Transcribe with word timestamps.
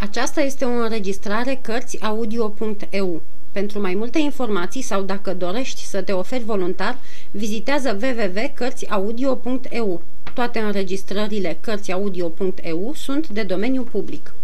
Aceasta 0.00 0.40
este 0.40 0.64
o 0.64 0.68
înregistrare 0.68 1.58
Cărțiaudio.eu. 1.62 3.22
Pentru 3.52 3.80
mai 3.80 3.94
multe 3.94 4.18
informații 4.18 4.82
sau 4.82 5.02
dacă 5.02 5.34
dorești 5.34 5.84
să 5.84 6.02
te 6.02 6.12
oferi 6.12 6.44
voluntar, 6.44 6.98
vizitează 7.30 7.98
www.cărțiaudio.eu. 8.02 10.02
Toate 10.34 10.58
înregistrările 10.58 11.58
Cărțiaudio.eu 11.60 12.92
sunt 12.94 13.28
de 13.28 13.42
domeniu 13.42 13.82
public. 13.82 14.34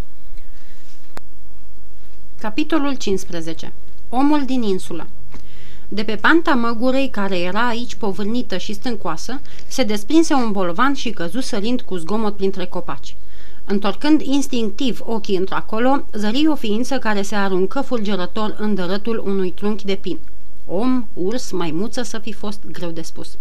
Capitolul 2.41 2.95
15. 2.95 3.73
Omul 4.09 4.45
din 4.45 4.62
insulă 4.62 5.07
de 5.89 6.05
pe 6.05 6.16
panta 6.16 6.55
măgurei, 6.55 7.09
care 7.09 7.39
era 7.39 7.68
aici 7.68 7.95
povârnită 7.95 8.57
și 8.57 8.73
stâncoasă, 8.73 9.41
se 9.66 9.82
desprinse 9.82 10.34
un 10.34 10.52
bolvan 10.52 10.95
și 10.95 11.11
căzu 11.11 11.41
sărind 11.41 11.80
cu 11.80 11.96
zgomot 11.96 12.36
printre 12.36 12.66
copaci. 12.66 13.16
Întorcând 13.66 14.20
instinctiv 14.20 15.00
ochii 15.04 15.36
într-acolo, 15.36 16.04
zări 16.12 16.46
o 16.46 16.55
ființă 16.55 16.98
care 16.98 17.22
se 17.22 17.34
aruncă 17.34 17.80
fulgerător 17.80 18.56
în 18.59 18.74
dărătul 18.74 19.22
unui 19.27 19.50
trunchi 19.50 19.84
de 19.84 19.95
pin. 19.95 20.18
Om, 20.66 21.06
urs, 21.12 21.50
maimuță 21.50 22.02
să 22.02 22.19
fi 22.19 22.32
fost 22.32 22.60
greu 22.72 22.91
de 22.91 23.02
spus. 23.02 23.36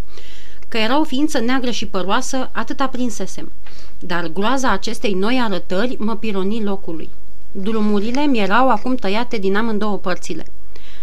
Că 0.67 0.77
era 0.77 0.99
o 0.99 1.03
ființă 1.03 1.39
neagră 1.39 1.71
și 1.71 1.85
păroasă, 1.85 2.49
atât 2.51 2.79
aprinsesem. 2.79 3.51
Dar 3.99 4.27
groaza 4.27 4.71
acestei 4.71 5.13
noi 5.13 5.41
arătări 5.43 5.95
mă 5.99 6.15
pironi 6.15 6.63
locului. 6.63 7.09
Drumurile 7.51 8.25
mi 8.25 8.39
erau 8.39 8.69
acum 8.69 8.95
tăiate 8.95 9.37
din 9.37 9.55
amândouă 9.55 9.97
părțile. 9.97 10.45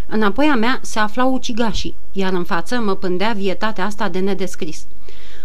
Înapoi 0.06 0.47
a 0.47 0.55
mea 0.55 0.78
se 0.83 0.98
aflau 0.98 1.33
ucigașii, 1.33 1.95
iar 2.12 2.33
în 2.33 2.45
față 2.45 2.78
mă 2.78 2.95
pândea 2.95 3.33
vietatea 3.33 3.84
asta 3.84 4.09
de 4.09 4.19
nedescris. 4.19 4.87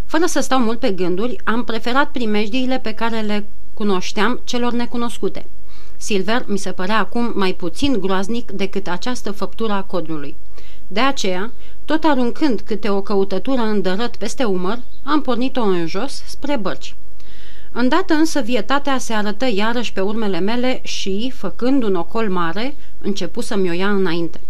Fără 0.05 0.25
să 0.25 0.39
stau 0.39 0.59
mult 0.59 0.79
pe 0.79 0.91
gânduri, 0.91 1.35
am 1.43 1.63
preferat 1.63 2.11
primejdiile 2.11 2.79
pe 2.79 2.91
care 2.91 3.19
le 3.19 3.45
cunoșteam 3.73 4.41
celor 4.43 4.71
necunoscute. 4.71 5.45
Silver 5.97 6.43
mi 6.47 6.57
se 6.57 6.71
părea 6.71 6.99
acum 6.99 7.31
mai 7.35 7.53
puțin 7.53 7.99
groaznic 7.99 8.51
decât 8.51 8.87
această 8.87 9.31
făptură 9.31 9.73
a 9.73 9.81
codrului. 9.81 10.35
De 10.87 10.99
aceea, 10.99 11.51
tot 11.85 12.03
aruncând 12.03 12.61
câte 12.61 12.89
o 12.89 13.01
căutătură 13.01 13.61
îndărăt 13.61 14.15
peste 14.15 14.43
umăr, 14.43 14.79
am 15.03 15.21
pornit-o 15.21 15.61
în 15.61 15.87
jos 15.87 16.23
spre 16.27 16.57
bărci. 16.57 16.95
Îndată 17.71 18.13
însă 18.13 18.39
vietatea 18.41 18.97
se 18.97 19.13
arătă 19.13 19.45
iarăși 19.53 19.93
pe 19.93 20.01
urmele 20.01 20.39
mele 20.39 20.79
și, 20.83 21.31
făcând 21.35 21.83
un 21.83 21.95
ocol 21.95 22.29
mare, 22.29 22.75
începu 23.01 23.41
să-mi 23.41 23.69
o 23.69 23.73
ia 23.73 23.89
înainte. 23.89 24.41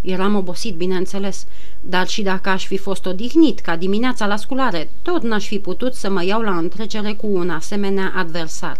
Eram 0.00 0.34
obosit, 0.34 0.74
bineînțeles, 0.74 1.46
dar 1.80 2.08
și 2.08 2.22
dacă 2.22 2.48
aș 2.48 2.66
fi 2.66 2.76
fost 2.76 3.06
odihnit 3.06 3.60
ca 3.60 3.76
dimineața 3.76 4.26
la 4.26 4.36
sculare, 4.36 4.90
tot 5.02 5.22
n-aș 5.22 5.46
fi 5.46 5.58
putut 5.58 5.94
să 5.94 6.10
mă 6.10 6.24
iau 6.24 6.40
la 6.40 6.56
întrecere 6.56 7.12
cu 7.12 7.26
un 7.26 7.50
asemenea 7.50 8.12
adversar. 8.16 8.78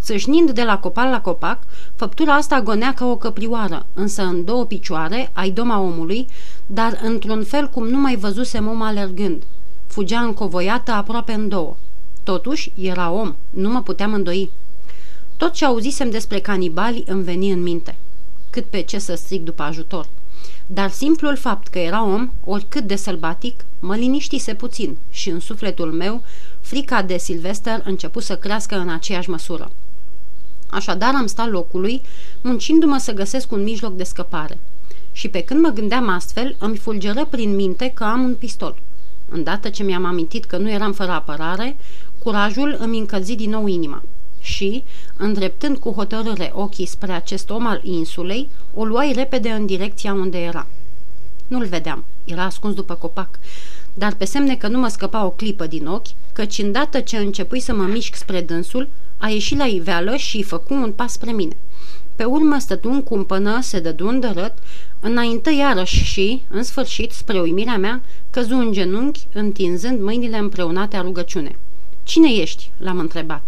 Țâșnind 0.00 0.50
de 0.50 0.62
la 0.62 0.78
copac 0.78 1.10
la 1.10 1.20
copac, 1.20 1.58
făptura 1.94 2.34
asta 2.34 2.60
gonea 2.60 2.94
ca 2.94 3.06
o 3.06 3.16
căprioară, 3.16 3.86
însă 3.94 4.22
în 4.22 4.44
două 4.44 4.64
picioare, 4.64 5.30
ai 5.32 5.50
doma 5.50 5.80
omului, 5.80 6.26
dar 6.66 7.00
într-un 7.02 7.44
fel 7.44 7.68
cum 7.68 7.88
nu 7.88 7.98
mai 7.98 8.16
văzusem 8.16 8.68
om 8.68 8.82
alergând. 8.82 9.42
Fugea 9.86 10.20
încovoiată 10.20 10.90
aproape 10.90 11.32
în 11.32 11.48
două. 11.48 11.76
Totuși, 12.22 12.72
era 12.74 13.10
om, 13.10 13.34
nu 13.50 13.70
mă 13.70 13.82
puteam 13.82 14.12
îndoi. 14.12 14.50
Tot 15.36 15.52
ce 15.52 15.64
auzisem 15.64 16.10
despre 16.10 16.38
canibali 16.38 17.04
îmi 17.06 17.22
veni 17.22 17.50
în 17.50 17.62
minte. 17.62 17.96
Cât 18.50 18.64
pe 18.64 18.80
ce 18.80 18.98
să 18.98 19.14
strig 19.14 19.42
după 19.42 19.62
ajutor 19.62 20.06
dar 20.66 20.90
simplul 20.90 21.36
fapt 21.36 21.68
că 21.68 21.78
era 21.78 22.04
om, 22.04 22.30
oricât 22.44 22.84
de 22.84 22.96
sălbatic, 22.96 23.64
mă 23.80 23.96
liniștise 23.96 24.54
puțin 24.54 24.96
și 25.10 25.30
în 25.30 25.40
sufletul 25.40 25.92
meu 25.92 26.22
frica 26.60 27.02
de 27.02 27.16
Silvester 27.16 27.80
începu 27.84 28.20
să 28.20 28.36
crească 28.36 28.76
în 28.76 28.88
aceeași 28.88 29.30
măsură. 29.30 29.70
Așadar 30.70 31.14
am 31.14 31.26
stat 31.26 31.50
locului, 31.50 32.02
muncindu-mă 32.40 32.98
să 32.98 33.12
găsesc 33.12 33.52
un 33.52 33.62
mijloc 33.62 33.96
de 33.96 34.04
scăpare. 34.04 34.58
Și 35.12 35.28
pe 35.28 35.40
când 35.40 35.60
mă 35.60 35.68
gândeam 35.68 36.08
astfel, 36.08 36.56
îmi 36.58 36.76
fulgeră 36.76 37.26
prin 37.30 37.54
minte 37.54 37.90
că 37.94 38.04
am 38.04 38.24
un 38.24 38.34
pistol. 38.34 38.76
Îndată 39.28 39.68
ce 39.68 39.82
mi-am 39.82 40.04
amintit 40.04 40.44
că 40.44 40.56
nu 40.56 40.70
eram 40.70 40.92
fără 40.92 41.10
apărare, 41.10 41.76
curajul 42.18 42.76
îmi 42.78 42.98
încălzi 42.98 43.34
din 43.34 43.50
nou 43.50 43.66
inima 43.66 44.02
și, 44.42 44.84
îndreptând 45.16 45.76
cu 45.76 45.90
hotărâre 45.90 46.50
ochii 46.54 46.86
spre 46.86 47.12
acest 47.12 47.50
om 47.50 47.66
al 47.66 47.80
insulei, 47.82 48.48
o 48.74 48.84
luai 48.84 49.12
repede 49.12 49.50
în 49.50 49.66
direcția 49.66 50.12
unde 50.12 50.38
era. 50.38 50.66
Nu-l 51.46 51.64
vedeam, 51.64 52.04
era 52.24 52.44
ascuns 52.44 52.74
după 52.74 52.94
copac, 52.94 53.38
dar 53.94 54.14
pe 54.14 54.24
semne 54.24 54.56
că 54.56 54.68
nu 54.68 54.78
mă 54.78 54.88
scăpa 54.88 55.24
o 55.24 55.30
clipă 55.30 55.66
din 55.66 55.86
ochi, 55.86 56.06
căci 56.32 56.58
îndată 56.58 57.00
ce 57.00 57.16
începui 57.16 57.60
să 57.60 57.74
mă 57.74 57.82
mișc 57.82 58.14
spre 58.14 58.40
dânsul, 58.40 58.88
a 59.18 59.28
ieșit 59.28 59.58
la 59.58 59.64
iveală 59.64 60.16
și 60.16 60.42
făcu 60.42 60.74
un 60.74 60.92
pas 60.92 61.12
spre 61.12 61.32
mine. 61.32 61.56
Pe 62.16 62.24
urmă 62.24 62.58
stătu 62.58 62.88
în 62.88 63.02
cumpănă, 63.02 63.60
se 63.60 63.80
dădu 63.80 64.08
în 64.08 64.20
dărât, 64.20 64.52
înaintă 65.00 65.50
iarăși 65.52 66.04
și, 66.04 66.42
în 66.48 66.62
sfârșit, 66.62 67.12
spre 67.12 67.40
uimirea 67.40 67.76
mea, 67.76 68.02
căzu 68.30 68.54
în 68.54 68.72
genunchi, 68.72 69.26
întinzând 69.32 70.00
mâinile 70.00 70.38
împreunate 70.38 70.96
a 70.96 71.00
rugăciune. 71.00 71.56
Cine 72.02 72.32
ești?" 72.32 72.70
l-am 72.76 72.98
întrebat. 72.98 73.42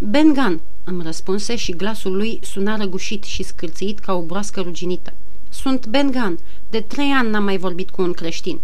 Bengan, 0.00 0.60
îmi 0.84 1.02
răspunse 1.02 1.56
și 1.56 1.72
glasul 1.72 2.16
lui 2.16 2.38
suna 2.42 2.76
răgușit 2.76 3.24
și 3.24 3.42
scârțit 3.42 3.98
ca 3.98 4.12
o 4.12 4.22
broască 4.22 4.60
ruginită. 4.60 5.12
Sunt 5.48 5.86
Bengan. 5.86 6.38
De 6.70 6.80
trei 6.80 7.10
ani 7.10 7.30
n-am 7.30 7.44
mai 7.44 7.56
vorbit 7.56 7.90
cu 7.90 8.02
un 8.02 8.12
creștin. 8.12 8.60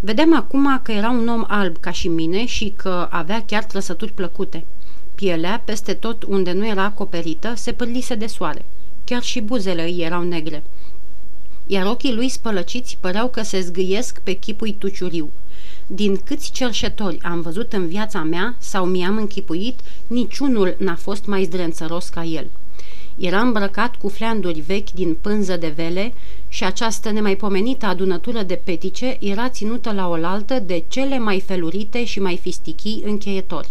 Vedeam 0.00 0.36
acum 0.36 0.80
că 0.82 0.92
era 0.92 1.10
un 1.10 1.28
om 1.28 1.44
alb 1.48 1.76
ca 1.76 1.90
și 1.90 2.08
mine 2.08 2.46
și 2.46 2.72
că 2.76 3.08
avea 3.10 3.44
chiar 3.44 3.64
trăsături 3.64 4.12
plăcute. 4.12 4.64
Pielea, 5.14 5.62
peste 5.64 5.94
tot 5.94 6.22
unde 6.22 6.52
nu 6.52 6.66
era 6.66 6.84
acoperită, 6.84 7.52
se 7.56 7.72
pârlise 7.72 8.14
de 8.14 8.26
soare. 8.26 8.64
Chiar 9.04 9.22
și 9.22 9.40
buzele 9.40 9.82
îi 9.82 10.02
erau 10.02 10.22
negre. 10.22 10.62
Iar 11.66 11.86
ochii 11.86 12.14
lui 12.14 12.28
spălăciți 12.28 12.96
păreau 13.00 13.28
că 13.28 13.42
se 13.42 13.60
zgâiesc 13.60 14.20
pe 14.24 14.32
chipul 14.32 14.74
tuciuriu. 14.78 15.30
Din 15.92 16.16
câți 16.24 16.50
cerșetori 16.50 17.18
am 17.22 17.40
văzut 17.40 17.72
în 17.72 17.86
viața 17.86 18.22
mea 18.22 18.54
sau 18.58 18.84
mi-am 18.84 19.16
închipuit, 19.16 19.80
niciunul 20.06 20.76
n-a 20.78 20.94
fost 20.94 21.26
mai 21.26 21.44
zdrențăros 21.44 22.08
ca 22.08 22.24
el. 22.24 22.46
Era 23.18 23.40
îmbrăcat 23.40 23.96
cu 23.96 24.08
fleanduri 24.08 24.60
vechi 24.60 24.90
din 24.90 25.16
pânză 25.20 25.56
de 25.56 25.72
vele 25.76 26.14
și 26.48 26.64
această 26.64 27.10
nemaipomenită 27.10 27.86
adunătură 27.86 28.42
de 28.42 28.60
petice 28.64 29.16
era 29.20 29.48
ținută 29.48 29.92
la 29.92 30.08
oaltă 30.08 30.58
de 30.58 30.84
cele 30.88 31.18
mai 31.18 31.40
felurite 31.40 32.04
și 32.04 32.20
mai 32.20 32.36
fistichii 32.36 33.02
încheietori. 33.04 33.70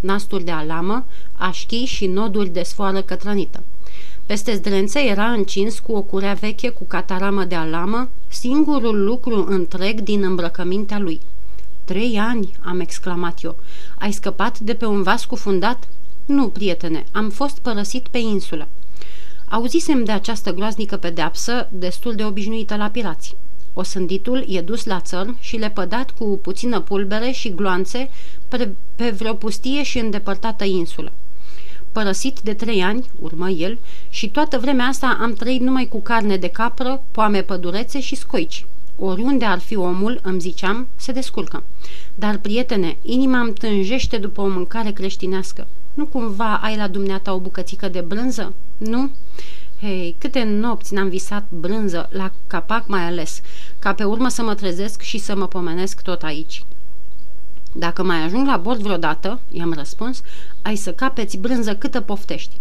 Nasturi 0.00 0.44
de 0.44 0.50
alamă, 0.50 1.04
așchii 1.36 1.84
și 1.84 2.06
noduri 2.06 2.48
de 2.48 2.62
sfoară 2.62 3.02
cătrănită. 3.02 3.62
Peste 4.26 4.54
zdrențe 4.54 5.00
era 5.00 5.30
încins 5.30 5.78
cu 5.78 5.92
o 5.92 6.02
curea 6.02 6.32
veche 6.32 6.68
cu 6.68 6.84
cataramă 6.84 7.44
de 7.44 7.54
alamă, 7.54 8.08
singurul 8.28 9.04
lucru 9.04 9.46
întreg 9.48 10.00
din 10.00 10.22
îmbrăcămintea 10.22 10.98
lui– 10.98 11.20
Trei 11.90 12.18
ani?" 12.18 12.52
am 12.60 12.80
exclamat 12.80 13.42
eu. 13.42 13.56
Ai 13.98 14.12
scăpat 14.12 14.58
de 14.58 14.74
pe 14.74 14.86
un 14.86 15.02
vas 15.02 15.24
cufundat?" 15.24 15.88
Nu, 16.26 16.48
prietene, 16.48 17.04
am 17.12 17.30
fost 17.30 17.58
părăsit 17.58 18.08
pe 18.08 18.18
insulă." 18.18 18.68
Auzisem 19.48 20.04
de 20.04 20.12
această 20.12 20.52
groaznică 20.52 20.96
pedeapsă, 20.96 21.68
destul 21.72 22.14
de 22.14 22.24
obișnuită 22.24 22.76
la 22.76 22.88
pirați. 22.88 23.36
Osânditul 23.74 24.44
e 24.48 24.60
dus 24.60 24.84
la 24.84 25.00
țărm 25.00 25.36
și 25.40 25.56
lepădat 25.56 26.10
cu 26.10 26.38
puțină 26.42 26.80
pulbere 26.80 27.30
și 27.30 27.54
gloanțe 27.54 28.10
pe, 28.48 28.68
pe 28.96 29.10
vreo 29.10 29.34
pustie 29.34 29.82
și 29.82 29.98
îndepărtată 29.98 30.64
insulă. 30.64 31.12
Părăsit 31.92 32.40
de 32.40 32.54
trei 32.54 32.82
ani, 32.82 33.10
urmă 33.20 33.48
el, 33.48 33.78
și 34.08 34.28
toată 34.28 34.58
vremea 34.58 34.86
asta 34.86 35.18
am 35.20 35.32
trăit 35.32 35.60
numai 35.60 35.86
cu 35.86 36.00
carne 36.00 36.36
de 36.36 36.48
capră, 36.48 37.02
poame 37.10 37.42
pădurețe 37.42 38.00
și 38.00 38.16
scoici. 38.16 38.64
Oriunde 38.98 39.44
ar 39.44 39.58
fi 39.58 39.76
omul, 39.76 40.20
îmi 40.22 40.40
ziceam, 40.40 40.88
se 40.96 41.12
descurcă. 41.12 41.62
Dar, 42.14 42.38
prietene, 42.38 42.96
inima 43.02 43.40
îmi 43.40 43.52
tânjește 43.52 44.16
după 44.16 44.40
o 44.40 44.48
mâncare 44.48 44.90
creștinească. 44.90 45.66
Nu 45.94 46.04
cumva 46.04 46.60
ai 46.62 46.76
la 46.76 46.88
dumneata 46.88 47.34
o 47.34 47.38
bucățică 47.38 47.88
de 47.88 48.00
brânză? 48.00 48.52
Nu? 48.76 49.10
Hei, 49.80 50.16
câte 50.18 50.42
nopți 50.42 50.94
n-am 50.94 51.08
visat 51.08 51.44
brânză, 51.48 52.08
la 52.12 52.32
capac 52.46 52.86
mai 52.86 53.04
ales, 53.04 53.40
ca 53.78 53.94
pe 53.94 54.04
urmă 54.04 54.28
să 54.28 54.42
mă 54.42 54.54
trezesc 54.54 55.00
și 55.00 55.18
să 55.18 55.36
mă 55.36 55.46
pomenesc 55.46 56.02
tot 56.02 56.22
aici. 56.22 56.64
Dacă 57.72 58.02
mai 58.02 58.22
ajung 58.22 58.46
la 58.46 58.56
bord 58.56 58.80
vreodată, 58.80 59.40
i-am 59.50 59.72
răspuns, 59.72 60.22
ai 60.62 60.76
să 60.76 60.92
capeți 60.92 61.36
brânză 61.36 61.74
câtă 61.74 62.00
poftești. 62.00 62.56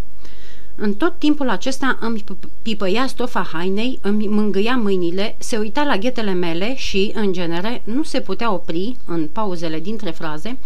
În 0.81 0.93
tot 0.93 1.13
timpul 1.17 1.49
acesta 1.49 1.97
îmi 2.01 2.23
pipăia 2.61 3.07
stofa 3.07 3.47
hainei, 3.53 3.99
îmi 4.01 4.27
mângâia 4.27 4.75
mâinile, 4.75 5.35
se 5.37 5.57
uita 5.57 5.83
la 5.83 5.97
ghetele 5.97 6.33
mele 6.33 6.75
și, 6.75 7.11
în 7.15 7.33
genere, 7.33 7.81
nu 7.85 8.03
se 8.03 8.21
putea 8.21 8.53
opri, 8.53 8.97
în 9.05 9.27
pauzele 9.31 9.79
dintre 9.79 10.11
fraze, 10.11 10.57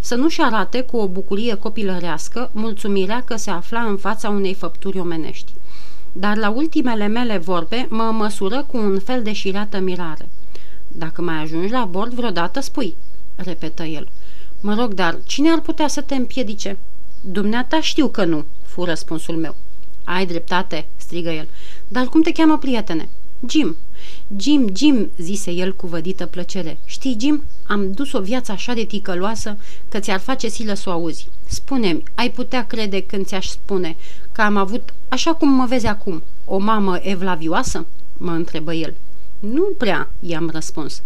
să 0.00 0.14
nu-și 0.14 0.40
arate 0.40 0.80
cu 0.80 0.96
o 0.96 1.08
bucurie 1.08 1.54
copilărească 1.54 2.50
mulțumirea 2.52 3.22
că 3.22 3.36
se 3.36 3.50
afla 3.50 3.80
în 3.80 3.96
fața 3.96 4.28
unei 4.28 4.54
făpturi 4.54 4.98
omenești. 4.98 5.52
Dar 6.12 6.36
la 6.36 6.50
ultimele 6.50 7.06
mele 7.06 7.38
vorbe 7.38 7.86
mă 7.90 8.02
măsură 8.02 8.64
cu 8.66 8.76
un 8.76 8.98
fel 8.98 9.22
de 9.22 9.32
șireată 9.32 9.78
mirare. 9.78 10.28
Dacă 10.88 11.22
mai 11.22 11.42
ajungi 11.42 11.72
la 11.72 11.84
bord 11.84 12.12
vreodată, 12.12 12.60
spui, 12.60 12.94
repetă 13.36 13.82
el. 13.82 14.08
Mă 14.60 14.74
rog, 14.74 14.94
dar 14.94 15.18
cine 15.26 15.50
ar 15.50 15.60
putea 15.60 15.88
să 15.88 16.00
te 16.00 16.14
împiedice?" 16.14 16.78
Dumneata 17.20 17.80
știu 17.80 18.08
că 18.08 18.24
nu, 18.24 18.44
fu 18.80 18.86
răspunsul 18.86 19.36
meu. 19.36 19.56
Ai 20.04 20.26
dreptate, 20.26 20.86
strigă 20.96 21.30
el. 21.30 21.48
Dar 21.88 22.06
cum 22.06 22.22
te 22.22 22.32
cheamă, 22.32 22.58
prietene? 22.58 23.08
Jim. 23.48 23.76
Jim, 24.36 24.68
Jim, 24.76 25.10
zise 25.18 25.50
el 25.50 25.74
cu 25.74 25.86
vădită 25.86 26.26
plăcere. 26.26 26.78
Știi, 26.84 27.16
Jim, 27.20 27.42
am 27.66 27.92
dus 27.92 28.12
o 28.12 28.20
viață 28.20 28.52
așa 28.52 28.72
de 28.74 28.84
ticăloasă 28.84 29.56
că 29.88 29.98
ți-ar 29.98 30.18
face 30.18 30.48
silă 30.48 30.74
să 30.74 30.88
o 30.88 30.92
auzi. 30.92 31.28
Spune-mi, 31.46 32.02
ai 32.14 32.30
putea 32.30 32.66
crede 32.66 33.00
când 33.00 33.26
ți-aș 33.26 33.46
spune 33.46 33.96
că 34.32 34.42
am 34.42 34.56
avut, 34.56 34.94
așa 35.08 35.34
cum 35.34 35.48
mă 35.48 35.66
vezi 35.66 35.86
acum, 35.86 36.22
o 36.44 36.58
mamă 36.58 36.98
evlavioasă? 37.02 37.86
mă 38.16 38.30
întrebă 38.30 38.74
el. 38.74 38.94
Nu 39.40 39.62
prea, 39.78 40.10
i-am 40.20 40.50
răspuns. 40.52 41.02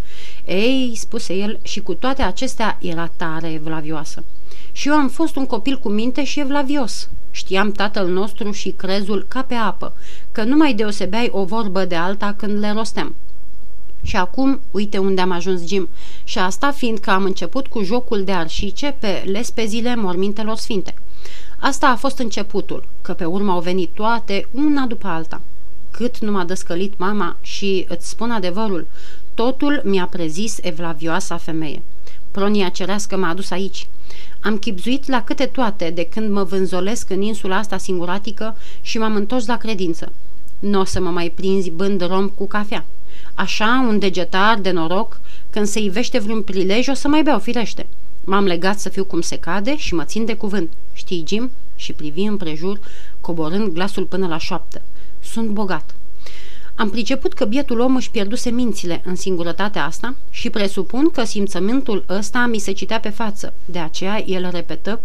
Ei, 0.46 0.92
spuse 0.96 1.34
el, 1.34 1.58
și 1.62 1.80
cu 1.80 1.94
toate 1.94 2.22
acestea 2.22 2.78
era 2.80 3.10
tare 3.16 3.52
evlavioasă. 3.52 4.24
Și 4.72 4.88
eu 4.88 4.94
am 4.94 5.08
fost 5.08 5.36
un 5.36 5.46
copil 5.46 5.78
cu 5.78 5.88
minte 5.88 6.24
și 6.24 6.40
evlavios. 6.40 7.08
Știam 7.30 7.72
tatăl 7.72 8.08
nostru 8.08 8.50
și 8.50 8.70
crezul 8.70 9.26
ca 9.28 9.42
pe 9.42 9.54
apă, 9.54 9.92
că 10.32 10.42
nu 10.42 10.56
mai 10.56 10.74
deosebeai 10.74 11.28
o 11.32 11.44
vorbă 11.44 11.84
de 11.84 11.94
alta 11.94 12.34
când 12.36 12.58
le 12.58 12.72
rosteam. 12.72 13.14
Și 14.02 14.16
acum, 14.16 14.60
uite 14.70 14.98
unde 14.98 15.20
am 15.20 15.30
ajuns, 15.30 15.66
Jim. 15.66 15.88
Și 16.24 16.38
asta 16.38 16.70
fiindcă 16.70 17.10
am 17.10 17.24
început 17.24 17.66
cu 17.66 17.82
jocul 17.82 18.24
de 18.24 18.32
arșice 18.32 18.96
pe 18.98 19.22
lespezile 19.26 19.94
mormintelor 19.94 20.56
sfinte. 20.56 20.94
Asta 21.58 21.86
a 21.86 21.96
fost 21.96 22.18
începutul, 22.18 22.88
că 23.02 23.12
pe 23.12 23.24
urmă 23.24 23.52
au 23.52 23.60
venit 23.60 23.90
toate, 23.94 24.48
una 24.52 24.86
după 24.86 25.06
alta. 25.06 25.40
Cât 25.96 26.18
nu 26.18 26.30
m-a 26.30 26.44
dăscălit 26.44 26.98
mama 26.98 27.36
și, 27.40 27.84
îți 27.88 28.08
spun 28.08 28.30
adevărul, 28.30 28.86
totul 29.34 29.80
mi-a 29.84 30.06
prezis 30.06 30.58
evlavioasa 30.62 31.36
femeie. 31.36 31.82
Pronia 32.30 32.68
cerească 32.68 33.16
m-a 33.16 33.28
adus 33.28 33.50
aici. 33.50 33.86
Am 34.40 34.58
chipzuit 34.58 35.08
la 35.08 35.24
câte 35.24 35.46
toate 35.46 35.90
de 35.90 36.04
când 36.04 36.30
mă 36.30 36.42
vânzolesc 36.42 37.10
în 37.10 37.20
insula 37.20 37.56
asta 37.56 37.76
singuratică 37.78 38.56
și 38.80 38.98
m-am 38.98 39.14
întors 39.14 39.46
la 39.46 39.56
credință. 39.56 40.12
Nu 40.58 40.80
o 40.80 40.84
să 40.84 41.00
mă 41.00 41.10
mai 41.10 41.28
prinzi 41.28 41.70
bând 41.70 42.06
rom 42.06 42.28
cu 42.28 42.46
cafea. 42.46 42.84
Așa, 43.34 43.84
un 43.88 43.98
degetar 43.98 44.58
de 44.58 44.70
noroc, 44.70 45.20
când 45.50 45.66
se 45.66 45.80
ivește 45.80 46.18
vreun 46.18 46.42
prilej, 46.42 46.88
o 46.88 46.94
să 46.94 47.08
mai 47.08 47.22
beau 47.22 47.38
firește. 47.38 47.86
M-am 48.24 48.44
legat 48.44 48.80
să 48.80 48.88
fiu 48.88 49.04
cum 49.04 49.20
se 49.20 49.36
cade 49.36 49.76
și 49.76 49.94
mă 49.94 50.04
țin 50.04 50.24
de 50.24 50.34
cuvânt. 50.34 50.72
Știi, 50.92 51.24
Jim? 51.26 51.50
Și 51.76 51.92
privi 51.92 52.22
împrejur, 52.22 52.80
coborând 53.20 53.72
glasul 53.72 54.04
până 54.04 54.26
la 54.26 54.38
șoaptă. 54.38 54.82
Sunt 55.24 55.48
bogat. 55.48 55.94
Am 56.74 56.90
priceput 56.90 57.32
că 57.32 57.44
bietul 57.44 57.80
om 57.80 57.96
își 57.96 58.10
pierduse 58.10 58.50
mințile 58.50 59.02
în 59.04 59.14
singurătatea 59.14 59.84
asta 59.84 60.14
și 60.30 60.50
presupun 60.50 61.10
că 61.10 61.24
simțământul 61.24 62.04
ăsta 62.08 62.46
mi 62.46 62.58
se 62.58 62.72
citea 62.72 63.00
pe 63.00 63.08
față. 63.08 63.52
De 63.64 63.78
aceea 63.78 64.22
el 64.26 64.50
repetă 64.50 65.00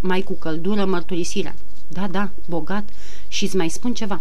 mai 0.00 0.20
cu 0.20 0.32
căldură 0.32 0.84
mărturisirea. 0.84 1.54
Da, 1.88 2.06
da, 2.10 2.30
bogat 2.48 2.88
și 3.28 3.44
îți 3.44 3.56
mai 3.56 3.68
spun 3.68 3.94
ceva. 3.94 4.20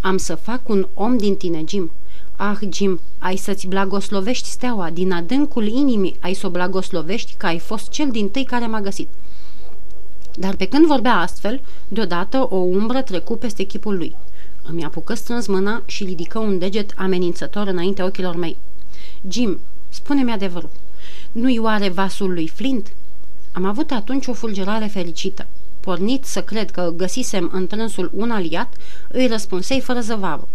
Am 0.00 0.16
să 0.16 0.34
fac 0.34 0.68
un 0.68 0.86
om 0.94 1.16
din 1.16 1.36
tine, 1.36 1.64
Jim. 1.68 1.90
Ah, 2.36 2.58
Jim, 2.72 3.00
ai 3.18 3.36
să-ți 3.36 3.66
blagoslovești 3.66 4.48
steaua, 4.48 4.90
din 4.90 5.12
adâncul 5.12 5.66
inimii 5.66 6.16
ai 6.20 6.34
să 6.34 6.46
o 6.46 6.50
blagoslovești 6.50 7.34
că 7.36 7.46
ai 7.46 7.58
fost 7.58 7.88
cel 7.88 8.10
din 8.10 8.28
tâi 8.28 8.44
care 8.44 8.66
m-a 8.66 8.80
găsit. 8.80 9.08
Dar 10.34 10.54
pe 10.54 10.64
când 10.64 10.86
vorbea 10.86 11.16
astfel, 11.16 11.60
deodată 11.88 12.46
o 12.50 12.56
umbră 12.56 13.02
trecu 13.02 13.36
peste 13.36 13.62
chipul 13.62 13.96
lui. 13.96 14.14
Îmi 14.70 14.84
apucă 14.84 15.14
strâns 15.14 15.46
mâna 15.46 15.82
și 15.86 16.04
ridică 16.04 16.38
un 16.38 16.58
deget 16.58 16.92
amenințător 16.96 17.66
înaintea 17.66 18.04
ochilor 18.04 18.36
mei. 18.36 18.56
Jim, 19.28 19.58
spune-mi 19.88 20.32
adevărul. 20.32 20.70
Nu-i 21.32 21.58
oare 21.58 21.88
vasul 21.88 22.32
lui 22.32 22.48
Flint? 22.48 22.92
Am 23.52 23.64
avut 23.64 23.90
atunci 23.90 24.26
o 24.26 24.32
fulgerare 24.32 24.86
fericită. 24.86 25.46
Pornit 25.80 26.24
să 26.24 26.42
cred 26.42 26.70
că 26.70 26.92
găsisem 26.96 27.50
în 27.52 27.66
trânsul 27.66 28.10
un 28.14 28.30
aliat, 28.30 28.74
îi 29.08 29.26
răspunsei 29.26 29.80
fără 29.80 30.00
zăvavă. 30.00 30.48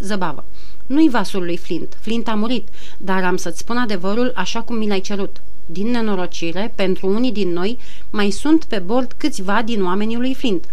zăbavă. 0.00 0.44
Nu-i 0.86 1.08
vasul 1.08 1.44
lui 1.44 1.56
Flint. 1.56 1.96
Flint 2.00 2.28
a 2.28 2.34
murit, 2.34 2.68
dar 2.98 3.24
am 3.24 3.36
să-ți 3.36 3.58
spun 3.58 3.76
adevărul 3.76 4.32
așa 4.34 4.60
cum 4.60 4.76
mi 4.76 4.88
l-ai 4.88 5.00
cerut. 5.00 5.40
Din 5.66 5.90
nenorocire, 5.90 6.72
pentru 6.74 7.06
unii 7.06 7.32
din 7.32 7.52
noi, 7.52 7.78
mai 8.10 8.30
sunt 8.30 8.64
pe 8.64 8.78
bord 8.78 9.12
câțiva 9.16 9.62
din 9.62 9.84
oamenii 9.84 10.16
lui 10.16 10.34
Flint. 10.34 10.64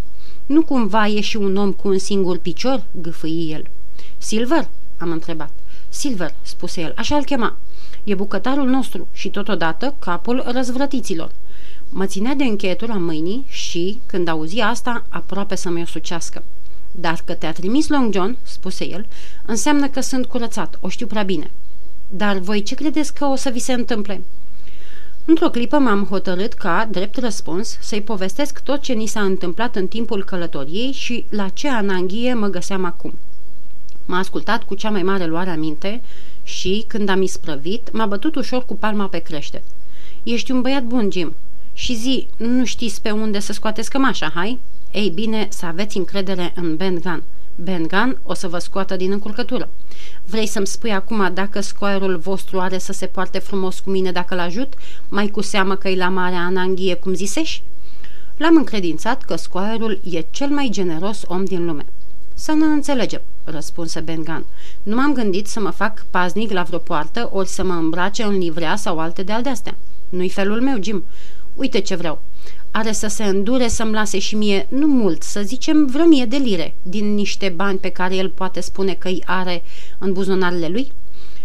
Nu 0.50 0.62
cumva 0.62 1.06
e 1.06 1.20
și 1.20 1.36
un 1.36 1.56
om 1.56 1.72
cu 1.72 1.88
un 1.88 1.98
singur 1.98 2.38
picior?" 2.38 2.82
gâfâi 3.00 3.50
el. 3.52 3.64
Silver?" 4.18 4.68
am 4.98 5.10
întrebat. 5.10 5.50
Silver," 5.88 6.34
spuse 6.42 6.80
el, 6.80 6.92
așa-l 6.96 7.24
chema. 7.24 7.56
E 8.04 8.14
bucătarul 8.14 8.68
nostru 8.68 9.08
și 9.12 9.28
totodată 9.28 9.94
capul 9.98 10.42
răzvrătiților. 10.46 11.30
Mă 11.88 12.06
ținea 12.06 12.34
de 12.34 12.44
încheietura 12.44 12.94
mâinii 12.94 13.44
și, 13.48 14.00
când 14.06 14.28
auzi 14.28 14.60
asta, 14.60 15.04
aproape 15.08 15.54
să 15.54 15.68
mă 15.68 15.84
sucească. 15.86 16.42
Dar 16.90 17.22
că 17.24 17.34
te-a 17.34 17.52
trimis 17.52 17.88
Long 17.88 18.12
John, 18.12 18.36
spuse 18.42 18.88
el, 18.88 19.06
înseamnă 19.46 19.88
că 19.88 20.00
sunt 20.00 20.26
curățat, 20.26 20.78
o 20.80 20.88
știu 20.88 21.06
prea 21.06 21.22
bine. 21.22 21.50
Dar 22.08 22.38
voi 22.38 22.62
ce 22.62 22.74
credeți 22.74 23.14
că 23.14 23.24
o 23.24 23.34
să 23.34 23.50
vi 23.50 23.58
se 23.58 23.72
întâmple? 23.72 24.22
Într-o 25.24 25.50
clipă 25.50 25.78
m-am 25.78 26.04
hotărât 26.04 26.52
ca, 26.52 26.88
drept 26.90 27.16
răspuns, 27.16 27.78
să-i 27.80 28.02
povestesc 28.02 28.60
tot 28.60 28.80
ce 28.80 28.92
ni 28.92 29.06
s-a 29.06 29.22
întâmplat 29.22 29.76
în 29.76 29.86
timpul 29.86 30.24
călătoriei 30.24 30.92
și 30.92 31.24
la 31.28 31.48
ce 31.48 31.68
ananghie 31.68 32.34
mă 32.34 32.46
găseam 32.46 32.84
acum. 32.84 33.14
M-a 34.06 34.18
ascultat 34.18 34.62
cu 34.62 34.74
cea 34.74 34.90
mai 34.90 35.02
mare 35.02 35.26
luare 35.26 35.50
aminte 35.50 36.02
și, 36.42 36.84
când 36.86 37.08
am 37.08 37.22
isprăvit, 37.22 37.92
m-a 37.92 38.06
bătut 38.06 38.34
ușor 38.34 38.64
cu 38.64 38.76
palma 38.76 39.06
pe 39.06 39.18
crește. 39.18 39.62
Ești 40.22 40.50
un 40.50 40.60
băiat 40.60 40.82
bun, 40.82 41.08
Jim. 41.12 41.34
Și 41.72 41.94
zi, 41.94 42.26
nu 42.36 42.64
știți 42.64 43.02
pe 43.02 43.10
unde 43.10 43.38
să 43.38 43.52
scoateți 43.52 43.90
cămașa, 43.90 44.30
hai?" 44.34 44.58
Ei 44.92 45.08
bine, 45.08 45.46
să 45.50 45.66
aveți 45.66 45.96
încredere 45.96 46.52
în 46.54 46.76
Ben 46.76 47.00
Gunn. 47.00 47.22
Ben 47.54 47.86
Gunn 47.86 48.18
o 48.22 48.34
să 48.34 48.48
vă 48.48 48.58
scoată 48.58 48.96
din 48.96 49.12
încurcătură. 49.12 49.68
Vrei 50.26 50.46
să-mi 50.46 50.66
spui 50.66 50.92
acum 50.92 51.30
dacă 51.34 51.60
scoarul 51.60 52.16
vostru 52.16 52.60
are 52.60 52.78
să 52.78 52.92
se 52.92 53.06
poarte 53.06 53.38
frumos 53.38 53.78
cu 53.78 53.90
mine 53.90 54.12
dacă-l 54.12 54.38
ajut, 54.38 54.74
mai 55.08 55.28
cu 55.28 55.40
seamă 55.40 55.74
că-i 55.74 55.96
la 55.96 56.08
marea 56.08 56.40
ananghie, 56.40 56.94
cum 56.94 57.14
ziseși? 57.14 57.62
L-am 58.36 58.56
încredințat 58.56 59.22
că 59.22 59.36
scoarul 59.36 60.00
e 60.10 60.24
cel 60.30 60.48
mai 60.48 60.68
generos 60.70 61.22
om 61.26 61.44
din 61.44 61.64
lume. 61.64 61.84
Să 62.34 62.52
ne 62.52 62.64
înțelegem, 62.64 63.20
răspunse 63.44 64.00
Ben 64.00 64.22
Gunn. 64.22 64.44
Nu 64.82 64.94
m-am 64.94 65.12
gândit 65.12 65.46
să 65.46 65.60
mă 65.60 65.70
fac 65.70 66.06
paznic 66.10 66.50
la 66.50 66.62
vreo 66.62 66.78
poartă, 66.78 67.30
ori 67.32 67.48
să 67.48 67.64
mă 67.64 67.72
îmbrace 67.72 68.22
în 68.22 68.38
livrea 68.38 68.76
sau 68.76 68.98
alte 68.98 69.22
de-al 69.22 69.42
de-astea. 69.42 69.74
Nu-i 70.08 70.28
felul 70.28 70.60
meu, 70.60 70.82
Jim. 70.82 71.04
Uite 71.54 71.80
ce 71.80 71.94
vreau 71.94 72.22
are 72.70 72.92
să 72.92 73.06
se 73.06 73.24
îndure 73.24 73.68
să-mi 73.68 73.92
lase 73.92 74.18
și 74.18 74.34
mie, 74.34 74.66
nu 74.68 74.86
mult, 74.86 75.22
să 75.22 75.40
zicem 75.40 75.86
vreo 75.86 76.04
mie 76.04 76.24
de 76.24 76.36
lire, 76.36 76.74
din 76.82 77.14
niște 77.14 77.48
bani 77.56 77.78
pe 77.78 77.88
care 77.88 78.14
el 78.16 78.28
poate 78.28 78.60
spune 78.60 78.94
că 78.94 79.08
îi 79.08 79.22
are 79.26 79.62
în 79.98 80.12
buzunarele 80.12 80.68
lui? 80.68 80.92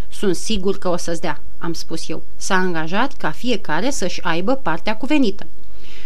Sunt 0.10 0.36
sigur 0.36 0.78
că 0.78 0.90
o 0.90 0.98
să-ți 0.98 1.22
dea, 1.22 1.42
am 1.58 1.74
spus 1.74 2.10
eu. 2.10 2.24
S-a 2.36 2.56
angajat 2.56 3.14
ca 3.14 3.32
fiecare 3.32 3.90
să-și 3.90 4.24
aibă 4.24 4.54
partea 4.54 4.98
cuvenită. 4.98 5.46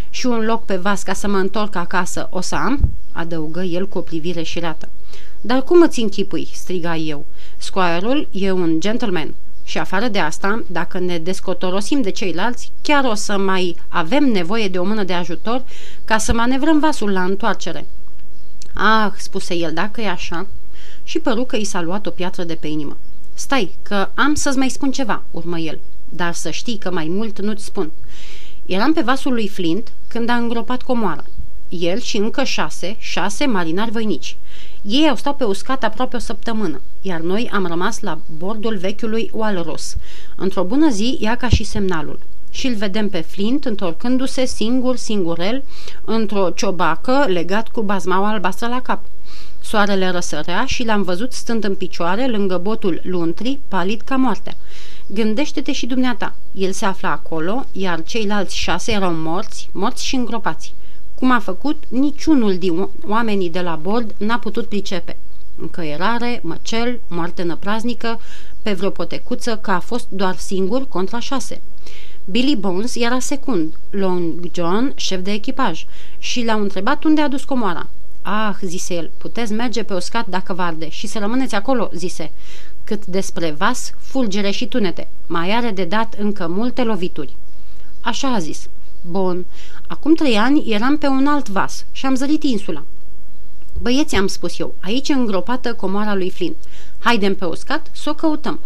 Și 0.10 0.26
un 0.26 0.46
loc 0.46 0.66
pe 0.66 0.76
vas 0.76 1.04
ca 1.04 1.14
să 1.14 1.28
mă 1.28 1.38
întorc 1.38 1.76
acasă 1.76 2.28
o 2.32 2.42
să 2.42 2.56
am? 2.56 2.90
adăugă 3.12 3.62
el 3.62 3.88
cu 3.88 3.98
o 3.98 4.02
privire 4.02 4.44
șirată. 4.44 4.90
Dar 5.42 5.64
cum 5.64 5.82
îți 5.82 6.00
închipui? 6.00 6.50
striga 6.54 6.96
eu. 6.96 7.26
Squire-ul 7.58 8.28
e 8.32 8.52
un 8.52 8.80
gentleman. 8.80 9.34
Și 9.70 9.78
afară 9.78 10.08
de 10.08 10.20
asta, 10.20 10.64
dacă 10.68 11.00
ne 11.00 11.18
descotorosim 11.18 12.02
de 12.02 12.10
ceilalți, 12.10 12.72
chiar 12.82 13.04
o 13.04 13.14
să 13.14 13.38
mai 13.38 13.76
avem 13.88 14.24
nevoie 14.24 14.68
de 14.68 14.80
o 14.80 14.84
mână 14.84 15.04
de 15.04 15.14
ajutor 15.14 15.64
ca 16.06 16.18
să 16.18 16.34
manevrăm 16.34 16.80
vasul 16.80 17.12
la 17.12 17.24
întoarcere. 17.24 17.86
Ah, 18.74 19.12
spuse 19.18 19.56
el, 19.56 19.74
dacă 19.74 20.02
e 20.02 20.10
așa. 20.10 20.48
Și 21.04 21.20
păru 21.20 21.44
că 21.44 21.56
i 21.56 21.64
s-a 21.64 21.82
luat 21.82 22.06
o 22.06 22.10
piatră 22.10 22.44
de 22.44 22.56
pe 22.56 22.68
inimă. 22.68 22.98
Stai, 23.34 23.76
că 23.82 24.10
am 24.16 24.34
să-ți 24.34 24.58
mai 24.58 24.70
spun 24.70 24.92
ceva, 24.92 25.24
urmă 25.32 25.60
el, 25.60 25.80
dar 26.10 26.34
să 26.34 26.50
știi 26.50 26.78
că 26.78 26.92
mai 26.92 27.08
mult 27.08 27.40
nu-ți 27.40 27.66
spun. 27.66 27.92
Eram 28.66 28.94
pe 28.94 29.02
vasul 29.02 29.34
lui 29.34 29.48
Flint 29.48 29.92
când 30.08 30.30
a 30.30 30.36
îngropat 30.36 30.82
comoara. 30.82 31.24
El 31.70 32.00
și 32.00 32.18
încă 32.18 32.44
șase, 32.44 32.96
șase 33.00 33.46
marinari 33.46 33.92
voinici. 33.92 34.38
Ei 34.82 35.10
au 35.10 35.16
stat 35.16 35.36
pe 35.36 35.44
uscat 35.44 35.84
aproape 35.84 36.16
o 36.16 36.20
săptămână, 36.20 36.82
iar 37.02 37.20
noi 37.20 37.50
am 37.54 37.66
rămas 37.66 38.00
la 38.00 38.20
bordul 38.38 38.78
vechiului 38.78 39.30
Walrus. 39.34 39.96
Într-o 40.36 40.64
bună 40.64 40.90
zi 40.90 41.18
ia 41.20 41.36
ca 41.36 41.50
și 41.50 41.64
semnalul. 41.64 42.20
Și 42.52 42.68
îl 42.68 42.76
vedem 42.76 43.10
pe 43.10 43.20
Flint 43.20 43.66
întorcându-se 43.66 44.46
singur, 44.46 44.96
singurel, 44.96 45.64
într-o 46.06 46.50
ciobacă 46.50 47.26
legat 47.28 47.68
cu 47.68 47.82
bazmaua 47.82 48.30
albastră 48.30 48.68
la 48.68 48.82
cap. 48.82 49.04
Soarele 49.62 50.10
răsărea 50.10 50.66
și 50.66 50.84
l-am 50.84 51.02
văzut 51.02 51.34
stând 51.34 51.64
în 51.64 51.76
picioare 51.76 52.28
lângă 52.28 52.58
botul 52.58 53.02
luntrii, 53.04 53.60
palid 53.68 54.02
ca 54.02 54.16
moartea. 54.16 54.56
Gândește-te 55.08 55.72
și 55.72 55.86
dumneata, 55.86 56.36
el 56.52 56.72
se 56.72 56.86
afla 56.86 57.12
acolo, 57.12 57.66
iar 57.72 58.04
ceilalți 58.04 58.58
șase 58.58 58.92
erau 58.92 59.14
morți, 59.14 59.70
morți 59.74 60.06
și 60.06 60.16
îngropați. 60.16 60.74
Cum 61.20 61.32
a 61.32 61.40
făcut, 61.40 61.84
niciunul 61.88 62.58
din 62.58 62.88
oamenii 63.08 63.50
de 63.50 63.62
la 63.62 63.76
bord 63.76 64.16
n-a 64.18 64.40
putut 64.40 64.68
pricepe. 64.68 65.18
Încăierare, 65.56 66.40
măcel, 66.44 67.00
moarte 67.08 67.44
năpraznică, 67.44 68.20
pe 68.62 68.74
vreo 68.74 68.90
potecuță 68.90 69.58
că 69.58 69.72
a 69.72 69.80
fost 69.80 70.08
doar 70.10 70.36
singur 70.36 70.88
contra 70.88 71.20
șase. 71.20 71.62
Billy 72.26 72.56
Bones 72.56 72.96
era 72.96 73.20
secund, 73.20 73.74
Long 73.90 74.50
John 74.54 74.92
șef 74.96 75.22
de 75.22 75.32
echipaj 75.32 75.86
și 76.18 76.44
l-au 76.44 76.62
întrebat 76.62 77.04
unde 77.04 77.22
a 77.22 77.28
dus 77.28 77.44
comoara. 77.44 77.88
Ah, 78.22 78.56
zise 78.62 78.94
el, 78.94 79.12
puteți 79.18 79.54
merge 79.54 79.84
pe 79.84 79.94
uscat 79.94 80.28
dacă 80.28 80.54
varde 80.54 80.90
și 80.90 81.08
să 81.08 81.20
rămâneți 81.20 81.56
acolo, 81.56 81.90
zise. 81.94 82.32
Cât 82.84 83.06
despre 83.06 83.52
vas, 83.58 83.94
fulgere 83.98 84.52
și 84.52 84.68
tunete, 84.68 85.08
mai 85.28 85.52
are 85.52 85.72
de 85.72 85.84
dat 85.84 86.16
încă 86.20 86.48
multe 86.48 86.84
lovituri. 86.84 87.36
Așa 88.02 88.34
a 88.34 88.40
zis. 88.40 88.70
Bun, 89.02 89.46
acum 89.88 90.16
trei 90.16 90.38
ani 90.38 90.72
eram 90.72 90.98
pe 90.98 91.08
un 91.08 91.28
alt 91.28 91.50
vas 91.50 91.86
și 91.92 92.06
am 92.06 92.16
zărit 92.16 92.44
insula. 92.44 92.84
Băieți, 93.82 94.16
am 94.16 94.28
spus 94.28 94.60
eu, 94.60 94.76
aici 94.80 95.10
îngropată 95.10 95.74
comoara 95.74 96.16
lui 96.16 96.30
Flint. 96.30 96.56
Haidem 97.00 97.36
pe 97.36 97.46
uscat 97.46 97.90
să 97.92 98.10
o 98.10 98.14
căutăm. 98.14 98.60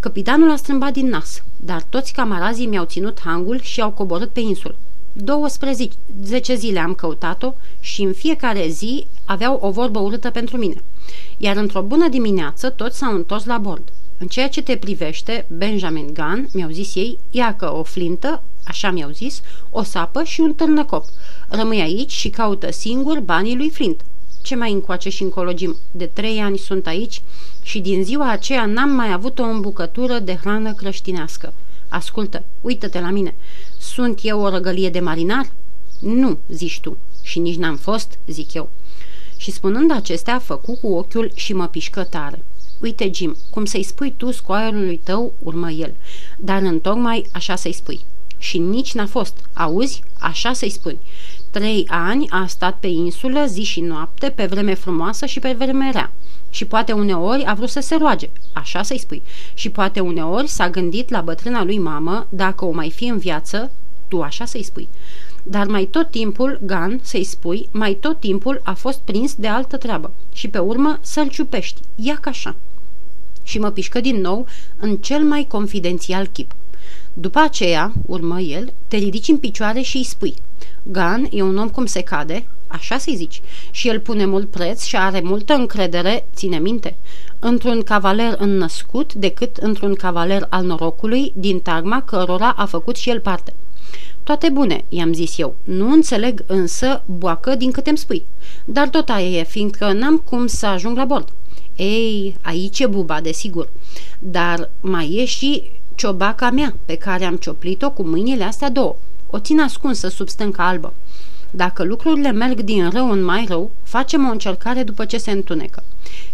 Capitanul 0.00 0.50
a 0.50 0.56
strâmbat 0.56 0.92
din 0.92 1.08
nas, 1.08 1.42
dar 1.56 1.82
toți 1.82 2.12
camarazii 2.12 2.66
mi-au 2.66 2.84
ținut 2.84 3.20
hangul 3.20 3.60
și 3.60 3.80
au 3.80 3.90
coborât 3.90 4.30
pe 4.30 4.40
insulă. 4.40 4.74
12 5.12 6.54
zile 6.54 6.78
am 6.78 6.94
căutat-o 6.94 7.54
și 7.80 8.02
în 8.02 8.12
fiecare 8.12 8.68
zi 8.68 9.06
aveau 9.24 9.58
o 9.62 9.70
vorbă 9.70 9.98
urâtă 9.98 10.30
pentru 10.30 10.56
mine. 10.56 10.82
Iar 11.36 11.56
într-o 11.56 11.82
bună 11.82 12.08
dimineață 12.08 12.70
toți 12.70 12.98
s-au 12.98 13.14
întors 13.14 13.44
la 13.44 13.58
bord. 13.58 13.92
În 14.20 14.26
ceea 14.26 14.48
ce 14.48 14.62
te 14.62 14.76
privește, 14.76 15.46
Benjamin 15.48 16.14
Gunn, 16.14 16.48
mi-au 16.52 16.70
zis 16.70 16.94
ei, 16.94 17.18
ia 17.30 17.56
că 17.56 17.72
o 17.74 17.82
flintă, 17.82 18.42
așa 18.64 18.90
mi-au 18.90 19.10
zis, 19.10 19.42
o 19.70 19.82
sapă 19.82 20.22
și 20.22 20.40
un 20.40 20.54
târnăcop. 20.54 21.04
Rămâi 21.48 21.80
aici 21.80 22.10
și 22.10 22.28
caută 22.28 22.72
singur 22.72 23.20
banii 23.20 23.56
lui 23.56 23.70
Flint. 23.70 24.04
Ce 24.42 24.56
mai 24.56 24.72
încoace 24.72 25.08
și 25.08 25.22
încolo, 25.22 25.52
Jim? 25.56 25.76
De 25.90 26.06
trei 26.06 26.38
ani 26.38 26.58
sunt 26.58 26.86
aici 26.86 27.22
și 27.62 27.78
din 27.78 28.04
ziua 28.04 28.30
aceea 28.30 28.66
n-am 28.66 28.90
mai 28.90 29.12
avut 29.12 29.38
o 29.38 29.42
îmbucătură 29.42 30.18
de 30.18 30.34
hrană 30.34 30.72
creștinească. 30.72 31.52
Ascultă, 31.88 32.44
uită-te 32.60 33.00
la 33.00 33.10
mine. 33.10 33.34
Sunt 33.78 34.20
eu 34.22 34.40
o 34.40 34.48
răgălie 34.48 34.90
de 34.90 35.00
marinar? 35.00 35.50
Nu, 36.00 36.38
zici 36.48 36.80
tu. 36.80 36.96
Și 37.22 37.38
nici 37.38 37.56
n-am 37.56 37.76
fost, 37.76 38.18
zic 38.26 38.54
eu. 38.54 38.68
Și 39.36 39.50
spunând 39.50 39.90
acestea, 39.90 40.38
făcu 40.38 40.76
cu 40.76 40.88
ochiul 40.88 41.30
și 41.34 41.52
mă 41.52 41.66
pișcă 41.66 42.04
tare. 42.04 42.44
Uite, 42.80 43.10
Jim, 43.14 43.36
cum 43.50 43.64
să-i 43.64 43.82
spui 43.82 44.14
tu 44.16 44.30
scoaielului 44.30 45.00
tău, 45.04 45.32
urmă 45.42 45.70
el, 45.70 45.94
dar 46.38 46.62
întocmai 46.62 47.26
așa 47.32 47.56
să-i 47.56 47.72
spui. 47.72 48.00
Și 48.38 48.58
nici 48.58 48.94
n-a 48.94 49.06
fost, 49.06 49.34
auzi? 49.52 50.02
Așa 50.18 50.52
să-i 50.52 50.70
spui. 50.70 50.98
Trei 51.50 51.86
ani 51.88 52.28
a 52.30 52.46
stat 52.46 52.76
pe 52.80 52.86
insulă 52.86 53.44
zi 53.46 53.62
și 53.62 53.80
noapte, 53.80 54.30
pe 54.30 54.46
vreme 54.46 54.74
frumoasă 54.74 55.26
și 55.26 55.38
pe 55.38 55.54
vreme 55.58 55.90
rea. 55.90 56.12
Și 56.50 56.64
poate 56.64 56.92
uneori 56.92 57.44
a 57.44 57.54
vrut 57.54 57.68
să 57.68 57.80
se 57.80 57.96
roage, 57.96 58.30
așa 58.52 58.82
să-i 58.82 58.98
spui. 58.98 59.22
Și 59.54 59.70
poate 59.70 60.00
uneori 60.00 60.48
s-a 60.48 60.70
gândit 60.70 61.08
la 61.08 61.20
bătrâna 61.20 61.64
lui 61.64 61.78
mamă, 61.78 62.26
dacă 62.28 62.64
o 62.64 62.70
mai 62.70 62.90
fi 62.90 63.04
în 63.04 63.18
viață, 63.18 63.70
tu 64.08 64.22
așa 64.22 64.44
să-i 64.44 64.62
spui. 64.62 64.88
Dar 65.50 65.66
mai 65.66 65.84
tot 65.84 66.10
timpul, 66.10 66.60
Gan, 66.62 67.00
să-i 67.02 67.24
spui, 67.24 67.68
mai 67.70 67.94
tot 67.94 68.20
timpul 68.20 68.60
a 68.64 68.72
fost 68.72 68.98
prins 68.98 69.34
de 69.34 69.46
altă 69.46 69.76
treabă. 69.76 70.12
Și 70.32 70.48
pe 70.48 70.58
urmă 70.58 70.98
să-l 71.00 71.28
ciupești, 71.28 71.80
ia 71.94 72.18
ca 72.20 72.30
așa. 72.30 72.56
Și 73.42 73.58
mă 73.58 73.70
pișcă 73.70 74.00
din 74.00 74.20
nou 74.20 74.46
în 74.76 74.96
cel 74.96 75.22
mai 75.22 75.44
confidențial 75.48 76.26
chip. 76.26 76.52
După 77.12 77.38
aceea, 77.38 77.92
urmă 78.06 78.40
el, 78.40 78.72
te 78.88 78.96
ridici 78.96 79.28
în 79.28 79.38
picioare 79.38 79.80
și 79.80 79.96
îi 79.96 80.04
spui 80.04 80.34
Gan 80.82 81.28
e 81.30 81.42
un 81.42 81.58
om 81.58 81.68
cum 81.68 81.86
se 81.86 82.00
cade, 82.00 82.46
așa 82.66 82.98
să-i 82.98 83.16
zici, 83.16 83.40
și 83.70 83.88
el 83.88 84.00
pune 84.00 84.24
mult 84.24 84.50
preț 84.50 84.82
și 84.82 84.96
are 84.96 85.20
multă 85.20 85.52
încredere, 85.52 86.26
ține 86.34 86.58
minte, 86.58 86.96
într-un 87.38 87.82
cavaler 87.82 88.36
înnăscut 88.38 89.14
decât 89.14 89.56
într-un 89.56 89.94
cavaler 89.94 90.46
al 90.48 90.64
norocului 90.64 91.32
din 91.36 91.60
tagma 91.60 92.02
cărora 92.02 92.48
a 92.56 92.64
făcut 92.64 92.96
și 92.96 93.10
el 93.10 93.20
parte. 93.20 93.52
Toate 94.28 94.48
bune, 94.48 94.84
i-am 94.88 95.12
zis 95.12 95.38
eu. 95.38 95.54
Nu 95.64 95.92
înțeleg 95.92 96.44
însă, 96.46 97.02
boacă, 97.06 97.54
din 97.54 97.70
câte 97.70 97.88
îmi 97.88 97.98
spui. 97.98 98.24
Dar 98.64 98.88
tot 98.88 99.08
aia 99.08 99.38
e, 99.38 99.44
fiindcă 99.44 99.92
n-am 99.92 100.16
cum 100.16 100.46
să 100.46 100.66
ajung 100.66 100.96
la 100.96 101.04
bord. 101.04 101.28
Ei, 101.76 102.36
aici 102.42 102.78
e 102.78 102.86
buba, 102.86 103.20
desigur. 103.20 103.70
Dar 104.18 104.70
mai 104.80 105.14
e 105.14 105.24
și 105.24 105.62
ciobaca 105.94 106.50
mea, 106.50 106.76
pe 106.84 106.94
care 106.94 107.24
am 107.24 107.36
cioplit-o 107.36 107.90
cu 107.90 108.02
mâinile 108.02 108.44
astea 108.44 108.70
două. 108.70 108.96
O 109.30 109.38
țin 109.38 109.60
ascunsă 109.60 110.08
sub 110.08 110.28
stânca 110.28 110.68
albă. 110.68 110.94
Dacă 111.50 111.84
lucrurile 111.84 112.32
merg 112.32 112.60
din 112.60 112.90
rău 112.90 113.10
în 113.10 113.24
mai 113.24 113.44
rău, 113.48 113.70
facem 113.82 114.28
o 114.28 114.30
încercare 114.30 114.82
după 114.82 115.04
ce 115.04 115.18
se 115.18 115.30
întunecă. 115.30 115.82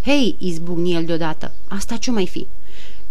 Hei, 0.04 0.36
izbucni 0.38 0.94
el 0.94 1.04
deodată, 1.04 1.52
asta 1.68 1.96
ce 1.96 2.10
mai 2.10 2.26
fi? 2.26 2.46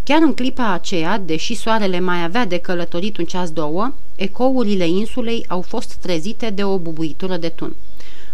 Chiar 0.04 0.22
în 0.22 0.34
clipa 0.34 0.72
aceea, 0.72 1.18
deși 1.18 1.54
soarele 1.54 2.00
mai 2.00 2.24
avea 2.24 2.46
de 2.46 2.58
călătorit 2.58 3.18
un 3.18 3.26
ceas 3.26 3.52
două, 3.52 3.94
ecourile 4.16 4.88
insulei 4.88 5.46
au 5.48 5.62
fost 5.62 5.94
trezite 5.94 6.50
de 6.50 6.64
o 6.64 6.78
bubuitură 6.78 7.38
de 7.38 7.50
tun. 7.50 7.76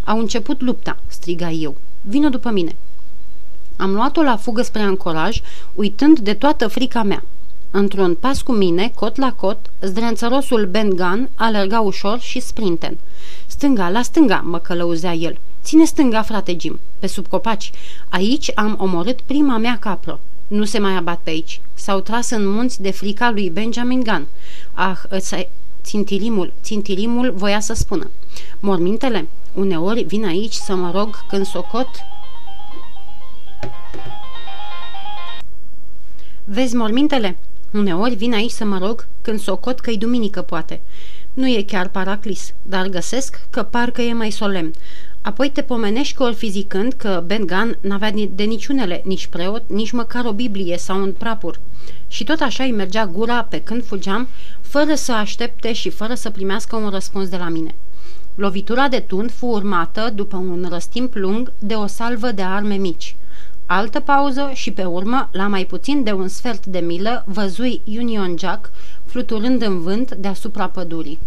Au 0.04 0.20
început 0.20 0.62
lupta, 0.62 0.98
striga 1.08 1.50
eu. 1.50 1.76
Vină 2.02 2.30
după 2.30 2.50
mine. 2.50 2.76
Am 3.76 3.94
luat-o 3.94 4.22
la 4.22 4.38
fugă 4.38 4.62
spre 4.62 4.82
ancoraj, 4.82 5.42
uitând 5.74 6.20
de 6.20 6.34
toată 6.34 6.68
frica 6.68 7.04
mea. 7.04 7.24
Într-un 7.72 8.16
pas 8.16 8.42
cu 8.42 8.52
mine, 8.52 8.92
cot 8.96 9.16
la 9.16 9.34
cot, 9.34 9.58
zdrențărosul 9.82 10.66
Ben 10.66 10.90
Gunn 10.90 11.30
alerga 11.36 11.80
ușor 11.80 12.20
și 12.20 12.40
sprinten. 12.40 12.98
Stânga, 13.48 13.90
la 13.90 14.02
stânga, 14.02 14.44
mă 14.46 14.58
călăuzea 14.58 15.14
el. 15.14 15.38
Ține 15.64 15.86
stânga, 15.86 16.22
frate 16.22 16.58
Jim, 16.60 16.80
pe 17.00 17.08
sub 17.08 17.28
copaci. 17.28 17.72
Aici 18.10 18.52
am 18.56 18.78
omorât 18.80 19.22
prima 19.22 19.58
mea 19.58 19.78
capră. 19.80 20.20
Nu 20.50 20.66
se 20.66 20.80
mai 20.80 20.96
abat 20.96 21.20
pe 21.24 21.30
aici. 21.30 21.62
S-au 21.74 22.00
tras 22.00 22.30
în 22.30 22.48
munți 22.48 22.82
de 22.82 22.92
frica 22.92 23.32
lui 23.32 23.50
Benjamin 23.50 24.04
Gunn. 24.04 24.28
Ah, 24.74 24.98
ăsta 25.12 25.48
țintilimul, 25.84 26.54
țintilimul 26.64 27.32
voia 27.32 27.60
să 27.60 27.74
spună. 27.74 28.10
Mormintele, 28.60 29.28
uneori 29.54 30.04
vin 30.04 30.26
aici 30.26 30.54
să 30.54 30.76
mă 30.76 30.92
rog 30.92 31.26
când 31.28 31.46
socot 31.46 31.90
Vezi 36.44 36.76
mormintele? 36.76 37.38
Uneori 37.74 38.16
vin 38.16 38.34
aici 38.34 38.52
să 38.52 38.66
mă 38.66 38.78
rog 38.78 39.08
când 39.22 39.40
socot 39.40 39.80
că-i 39.80 39.98
duminică 39.98 40.42
poate. 40.42 40.82
Nu 41.34 41.48
e 41.48 41.64
chiar 41.64 41.88
paraclis, 41.88 42.54
dar 42.62 42.88
găsesc 42.88 43.40
că 43.50 43.64
parcă 43.64 44.02
e 44.02 44.14
mai 44.14 44.32
solemn. 44.32 44.74
Apoi 45.30 45.50
te 45.50 45.62
pomenești 45.62 46.16
că 46.16 46.24
ori 46.24 46.36
fi 46.36 46.50
zicând 46.50 46.94
că 46.94 47.24
Ben 47.26 47.46
Gunn 47.46 47.78
n-avea 47.82 48.14
de 48.30 48.44
niciunele, 48.44 49.02
nici 49.06 49.28
preot, 49.28 49.64
nici 49.68 49.92
măcar 49.92 50.26
o 50.26 50.32
Biblie 50.32 50.78
sau 50.78 51.02
un 51.02 51.12
prapur. 51.12 51.60
Și 52.08 52.24
tot 52.24 52.40
așa 52.40 52.64
îi 52.64 52.72
mergea 52.72 53.06
gura 53.06 53.44
pe 53.44 53.62
când 53.62 53.86
fugeam, 53.86 54.28
fără 54.62 54.96
să 54.96 55.12
aștepte 55.12 55.74
și 55.74 55.90
fără 55.90 56.14
să 56.14 56.30
primească 56.30 56.76
un 56.76 56.90
răspuns 56.90 57.30
de 57.30 57.38
la 57.38 57.50
mine. 57.50 57.76
Lovitura 58.36 58.88
de 58.88 59.00
tund 59.00 59.32
fu 59.32 59.46
urmată, 59.46 60.12
după 60.16 60.38
un 60.38 60.68
răstimp 60.70 61.16
lung, 61.16 61.52
de 61.60 61.74
o 61.74 61.86
salvă 61.86 62.32
de 62.32 62.42
arme 62.42 62.76
mici. 62.76 63.16
Altă 63.66 64.00
pauză 64.00 64.52
și 64.54 64.72
pe 64.72 64.84
urmă, 64.84 65.30
la 65.32 65.48
mai 65.48 65.66
puțin 65.66 66.04
de 66.04 66.12
un 66.12 66.28
sfert 66.28 66.66
de 66.66 66.80
milă, 66.80 67.24
văzui 67.28 67.82
Union 67.86 68.36
Jack 68.40 68.72
fluturând 69.06 69.62
în 69.62 69.82
vânt 69.82 70.16
deasupra 70.16 70.68
pădurii. 70.68 71.20